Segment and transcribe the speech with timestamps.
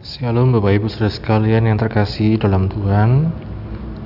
[0.00, 3.28] Shalom Bapak Ibu Saudara sekalian yang terkasih dalam Tuhan.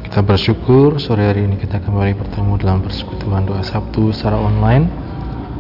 [0.03, 4.91] Kita bersyukur sore hari ini kita kembali bertemu dalam persekutuan doa Sabtu secara online.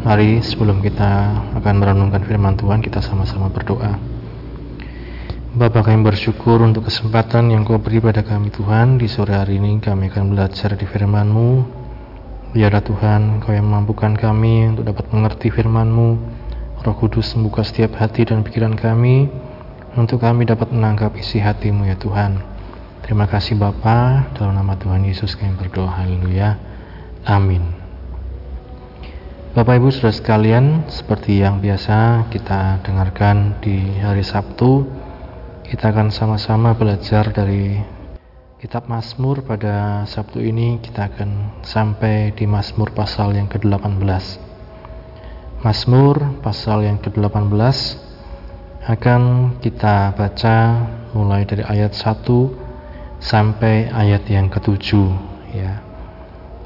[0.02, 3.94] Mari sebelum kita akan merenungkan firman Tuhan kita sama-sama berdoa.
[5.54, 8.98] Bapak kami bersyukur untuk kesempatan yang kau beri pada kami Tuhan.
[8.98, 11.50] Di sore hari ini kami akan belajar di firman-Mu.
[12.58, 16.08] Biarlah Tuhan kau yang memampukan kami untuk dapat mengerti firman-Mu.
[16.82, 19.30] Roh Kudus membuka setiap hati dan pikiran kami
[19.94, 22.42] untuk kami dapat menangkap isi hatimu ya Tuhan.
[23.06, 26.02] Terima kasih Bapa, dalam nama Tuhan Yesus kami berdoa.
[26.02, 26.58] Haleluya.
[27.22, 27.62] Amin.
[29.54, 34.82] Bapak Ibu Saudara sekalian, seperti yang biasa kita dengarkan di hari Sabtu,
[35.62, 37.78] kita akan sama-sama belajar dari
[38.58, 44.02] kitab Mazmur pada Sabtu ini kita akan sampai di Mazmur pasal yang ke-18.
[45.62, 48.03] Mazmur pasal yang ke-18
[48.84, 50.56] akan kita baca
[51.16, 52.20] mulai dari ayat 1
[53.16, 54.88] sampai ayat yang ke-7
[55.56, 55.80] ya.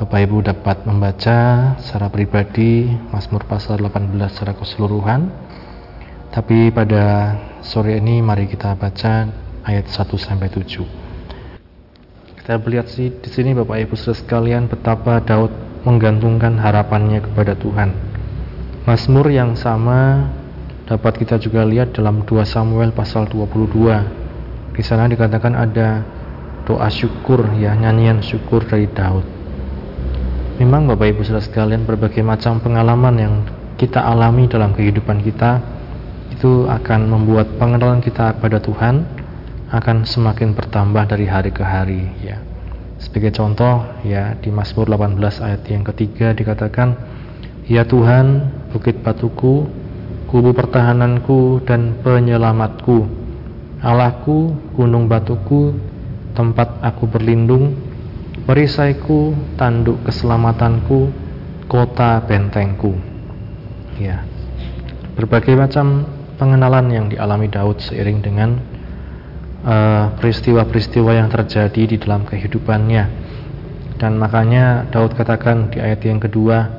[0.03, 1.39] Bapak Ibu dapat membaca
[1.79, 5.31] secara pribadi Mazmur pasal 18 secara keseluruhan.
[6.35, 9.31] Tapi pada sore ini mari kita baca
[9.63, 10.83] ayat 1 sampai 7.
[12.35, 15.55] Kita melihat sih di sini Bapak Ibu Saudara sekalian betapa Daud
[15.87, 17.95] menggantungkan harapannya kepada Tuhan
[18.89, 20.33] Mazmur yang sama
[20.89, 24.73] dapat kita juga lihat dalam 2 Samuel pasal 22.
[24.73, 26.01] Di sana dikatakan ada
[26.65, 29.21] doa syukur ya, nyanyian syukur dari Daud.
[30.57, 33.35] Memang Bapak Ibu Saudara sekalian berbagai macam pengalaman yang
[33.77, 35.61] kita alami dalam kehidupan kita
[36.33, 39.05] itu akan membuat pengenalan kita pada Tuhan
[39.69, 42.41] akan semakin bertambah dari hari ke hari ya.
[42.97, 46.97] Sebagai contoh ya di Mazmur 18 ayat yang ketiga dikatakan
[47.69, 49.69] Ya Tuhan, bukit batuku,
[50.29, 53.09] kubu pertahananku dan penyelamatku,
[53.81, 55.73] Allahku, gunung batuku,
[56.37, 57.73] tempat aku berlindung,
[58.45, 61.09] perisaiku, tanduk keselamatanku,
[61.65, 62.93] kota bentengku.
[63.97, 64.23] Ya.
[65.17, 66.07] Berbagai macam
[66.39, 68.61] pengenalan yang dialami Daud seiring dengan
[69.65, 73.27] eh, peristiwa-peristiwa uh, yang terjadi di dalam kehidupannya.
[73.99, 76.78] Dan makanya Daud katakan di ayat yang kedua,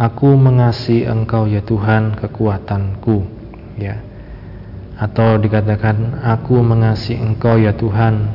[0.00, 3.28] Aku mengasihi Engkau ya Tuhan kekuatanku
[3.76, 4.00] ya.
[4.96, 8.32] Atau dikatakan aku mengasihi Engkau ya Tuhan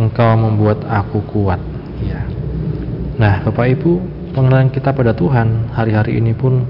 [0.00, 1.60] Engkau membuat aku kuat
[2.00, 2.24] ya.
[3.20, 3.92] Nah Bapak Ibu
[4.32, 6.64] pengenalan kita pada Tuhan hari-hari ini pun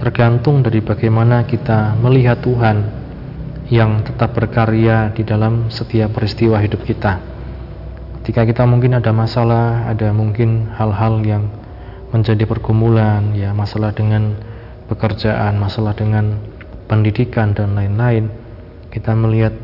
[0.00, 3.00] tergantung dari bagaimana kita melihat Tuhan
[3.68, 7.20] yang tetap berkarya di dalam setiap peristiwa hidup kita.
[8.20, 11.59] Ketika kita mungkin ada masalah ada mungkin hal-hal yang
[12.10, 14.34] menjadi pergumulan ya masalah dengan
[14.90, 16.42] pekerjaan masalah dengan
[16.90, 18.26] pendidikan dan lain-lain
[18.90, 19.54] kita melihat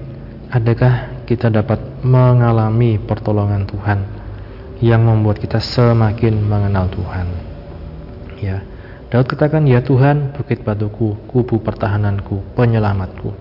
[0.54, 3.98] adakah kita dapat mengalami pertolongan Tuhan
[4.78, 7.26] yang membuat kita semakin mengenal Tuhan.
[8.38, 8.62] Ya
[9.10, 13.34] Daud katakan ya Tuhan bukit batuku kubu pertahananku penyelamatku.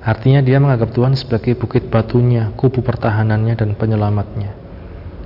[0.00, 4.63] Artinya dia menganggap Tuhan sebagai bukit batunya kubu pertahanannya dan penyelamatnya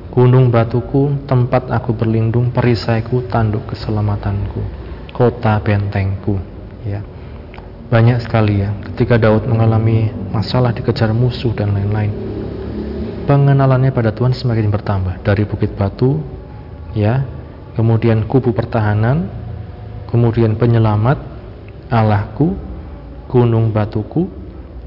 [0.09, 4.61] Gunung batuku, tempat aku berlindung, perisaiku, tanduk keselamatanku,
[5.13, 6.41] kota bentengku.
[6.83, 7.05] Ya.
[7.89, 12.13] Banyak sekali ya, ketika Daud mengalami masalah dikejar musuh dan lain-lain.
[13.29, 16.21] Pengenalannya pada Tuhan semakin bertambah dari bukit batu,
[16.97, 17.25] ya,
[17.77, 19.29] kemudian kubu pertahanan,
[20.09, 21.21] kemudian penyelamat,
[21.93, 22.57] Allahku,
[23.29, 24.29] gunung batuku,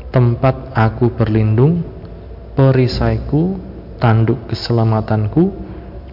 [0.10, 1.86] tempat aku berlindung,
[2.58, 3.58] perisaiku,
[4.02, 5.54] tanduk keselamatanku,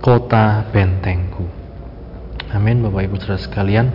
[0.04, 1.48] kota bentengku.
[2.52, 3.88] Amin Bapak Ibu Saudara sekalian.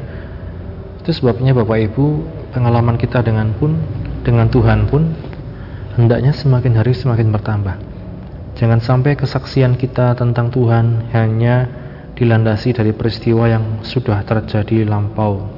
[1.00, 2.06] Itu sebabnya Bapak Ibu,
[2.52, 3.78] pengalaman kita dengan pun
[4.26, 5.14] dengan Tuhan pun
[5.94, 7.76] hendaknya semakin hari semakin bertambah.
[8.58, 11.70] Jangan sampai kesaksian kita tentang Tuhan hanya
[12.14, 15.50] dilandasi dari peristiwa yang sudah terjadi lampau.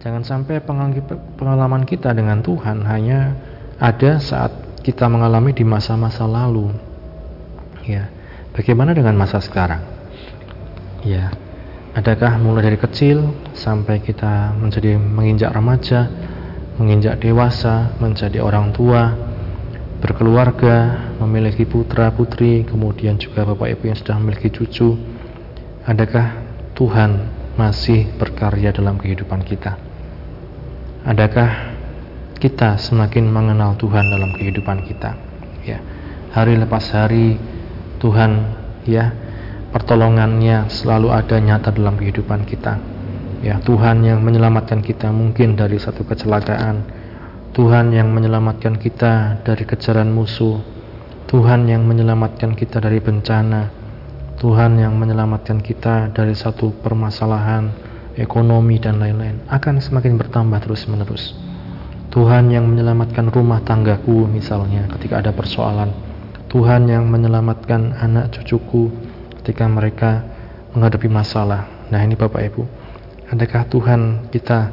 [0.00, 0.60] Jangan sampai
[1.36, 3.36] pengalaman kita dengan Tuhan hanya
[3.80, 4.52] ada saat
[4.84, 6.93] kita mengalami di masa-masa lalu
[7.84, 8.08] Ya,
[8.56, 9.84] bagaimana dengan masa sekarang?
[11.04, 11.36] Ya,
[11.92, 16.08] adakah mulai dari kecil sampai kita menjadi menginjak remaja,
[16.80, 19.12] menginjak dewasa, menjadi orang tua,
[20.00, 24.96] berkeluarga, memiliki putra putri, kemudian juga bapak ibu yang sudah memiliki cucu,
[25.84, 26.40] adakah
[26.72, 27.10] Tuhan
[27.60, 29.76] masih berkarya dalam kehidupan kita?
[31.04, 31.76] Adakah
[32.40, 35.16] kita semakin mengenal Tuhan dalam kehidupan kita?
[35.64, 35.80] Ya,
[36.32, 37.36] hari lepas hari
[38.04, 38.32] Tuhan
[38.84, 39.16] ya.
[39.72, 42.78] Pertolongannya selalu ada nyata dalam kehidupan kita.
[43.42, 46.84] Ya Tuhan yang menyelamatkan kita mungkin dari satu kecelakaan.
[47.56, 50.62] Tuhan yang menyelamatkan kita dari kejaran musuh,
[51.30, 53.70] Tuhan yang menyelamatkan kita dari bencana,
[54.38, 57.70] Tuhan yang menyelamatkan kita dari satu permasalahan
[58.18, 61.34] ekonomi dan lain-lain akan semakin bertambah terus-menerus.
[62.10, 66.03] Tuhan yang menyelamatkan rumah tanggaku misalnya ketika ada persoalan.
[66.54, 68.86] Tuhan yang menyelamatkan anak cucuku
[69.42, 70.22] ketika mereka
[70.70, 71.66] menghadapi masalah.
[71.90, 72.62] Nah, ini Bapak Ibu.
[73.34, 74.70] Adakah Tuhan kita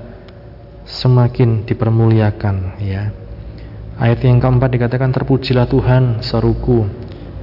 [0.86, 3.10] semakin dipermuliakan ya.
[3.98, 6.86] Ayat yang keempat dikatakan terpujilah Tuhan seruku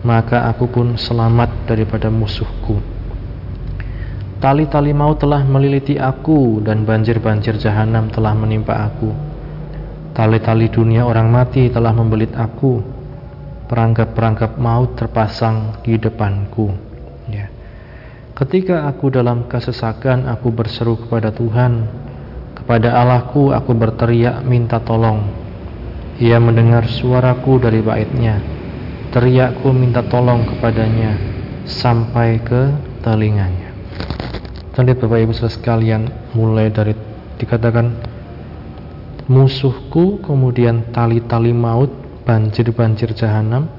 [0.06, 2.78] maka aku pun selamat daripada musuhku.
[4.38, 9.10] Tali-tali maut telah meliliti aku dan banjir-banjir jahanam telah menimpa aku.
[10.14, 12.97] Tali-tali dunia orang mati telah membelit aku.
[13.68, 16.72] Perangkap-perangkap maut terpasang di depanku.
[17.28, 17.52] Ya.
[18.32, 21.84] Ketika aku dalam kesesakan, aku berseru kepada Tuhan,
[22.68, 25.24] pada Allahku aku berteriak minta tolong.
[26.20, 28.40] Ia mendengar suaraku dari baitnya.
[29.08, 31.16] Teriakku minta tolong kepadanya
[31.64, 33.72] sampai ke telinganya.
[34.76, 36.02] Terlihat Bapak Ibu Saudara sekalian
[36.36, 36.92] mulai dari
[37.40, 37.94] dikatakan
[39.32, 43.72] musuhku kemudian tali-tali maut banjir-banjir jahanam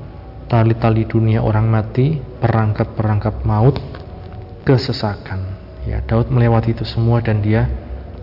[0.50, 3.78] tali-tali dunia orang mati perangkap-perangkap maut
[4.66, 5.46] kesesakan
[5.86, 7.70] ya Daud melewati itu semua dan dia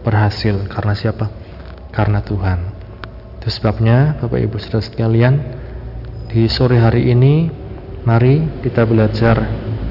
[0.07, 1.27] berhasil karena siapa?
[1.91, 2.59] Karena Tuhan.
[3.43, 5.35] Itu sebabnya Bapak Ibu Saudara sekalian,
[6.31, 7.51] di sore hari ini
[8.07, 9.43] mari kita belajar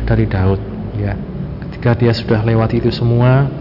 [0.08, 0.62] dari Daud
[0.96, 1.20] ya.
[1.68, 3.52] Ketika dia sudah lewati itu semua,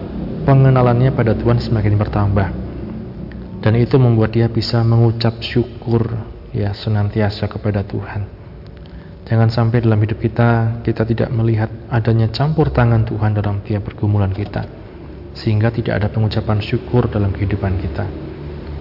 [0.46, 2.48] pengenalannya pada Tuhan semakin bertambah.
[3.58, 8.30] Dan itu membuat dia bisa mengucap syukur ya senantiasa kepada Tuhan.
[9.26, 14.30] Jangan sampai dalam hidup kita kita tidak melihat adanya campur tangan Tuhan dalam tiap pergumulan
[14.30, 14.62] kita
[15.34, 18.06] sehingga tidak ada pengucapan syukur dalam kehidupan kita.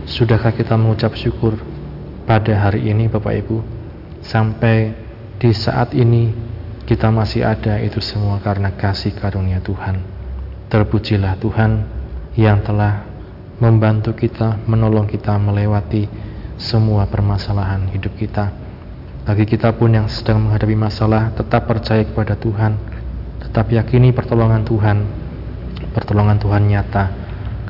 [0.06, 1.58] Sudahkah kita mengucap syukur
[2.30, 3.58] pada hari ini Bapak Ibu?
[4.22, 4.94] Sampai
[5.42, 6.30] di saat ini
[6.84, 9.98] kita masih ada itu semua karena kasih karunia Tuhan.
[10.70, 11.72] Terpujilah Tuhan
[12.36, 13.08] yang telah
[13.64, 18.52] membantu kita, menolong kita melewati semua permasalahan hidup kita.
[19.24, 22.76] Bagi kita pun yang sedang menghadapi masalah, tetap percaya kepada Tuhan,
[23.40, 25.24] tetap yakini pertolongan Tuhan
[25.94, 27.06] pertolongan Tuhan nyata.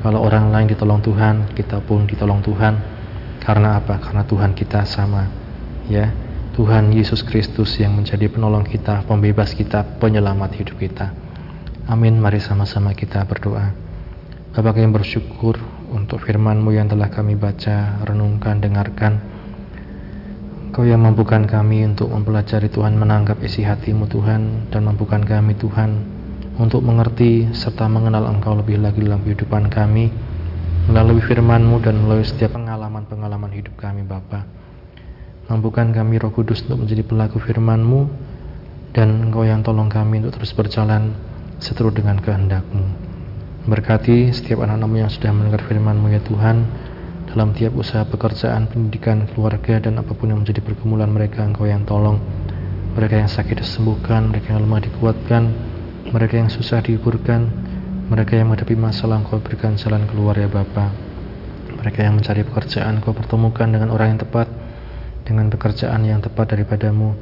[0.00, 2.74] Kalau orang lain ditolong Tuhan, kita pun ditolong Tuhan.
[3.44, 4.00] Karena apa?
[4.00, 5.28] Karena Tuhan kita sama.
[5.88, 6.12] Ya,
[6.56, 11.12] Tuhan Yesus Kristus yang menjadi penolong kita, pembebas kita, penyelamat hidup kita.
[11.88, 12.16] Amin.
[12.16, 13.83] Mari sama-sama kita berdoa.
[14.54, 15.58] Bapak yang bersyukur
[15.90, 19.18] untuk firman-Mu yang telah kami baca, renungkan, dengarkan.
[20.70, 26.06] Kau yang mampukan kami untuk mempelajari Tuhan, menangkap isi hatimu Tuhan, dan mampukan kami Tuhan
[26.54, 30.14] untuk mengerti serta mengenal Engkau lebih lagi dalam kehidupan kami
[30.86, 34.46] melalui firman-Mu dan melalui setiap pengalaman-pengalaman hidup kami Bapa.
[35.50, 38.06] Mampukan kami Roh Kudus untuk menjadi pelaku firman-Mu
[38.94, 41.10] dan Engkau yang tolong kami untuk terus berjalan
[41.58, 43.13] seturut dengan kehendak-Mu.
[43.64, 46.68] Berkati setiap anak-anakmu yang sudah mendengar firman-Mu ya Tuhan
[47.32, 51.80] dalam tiap usaha pekerjaan, pendidikan, keluarga dan apa pun yang menjadi pergumulan mereka Engkau yang
[51.88, 52.20] tolong.
[52.92, 55.48] Mereka yang sakit disembuhkan, mereka yang lemah dikuatkan,
[56.12, 57.48] mereka yang susah dihiburkan,
[58.12, 60.92] mereka yang menghadapi masalah Engkau berikan jalan keluar ya Bapa.
[61.80, 64.44] Mereka yang mencari pekerjaan Engkau pertemukan dengan orang yang tepat,
[65.24, 67.16] dengan pekerjaan yang tepat daripadamu.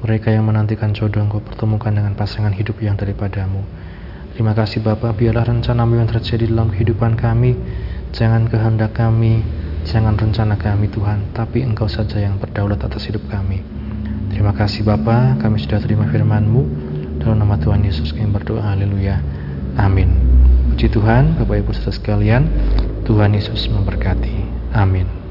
[0.00, 3.60] Mereka yang menantikan jodoh Engkau pertemukan dengan pasangan hidup yang daripadamu.
[4.34, 7.54] Terima kasih Bapa, biarlah rencanamu yang terjadi dalam kehidupan kami,
[8.10, 9.46] jangan kehendak kami,
[9.86, 13.62] jangan rencana kami Tuhan, tapi Engkau saja yang berdaulat atas hidup kami.
[14.34, 16.62] Terima kasih Bapa, kami sudah terima firman-Mu.
[17.22, 19.22] Dalam nama Tuhan Yesus kami berdoa, haleluya.
[19.78, 20.10] Amin.
[20.74, 22.42] Puji Tuhan, Bapak Ibu saudara sekalian,
[23.06, 24.50] Tuhan Yesus memberkati.
[24.74, 25.23] Amin.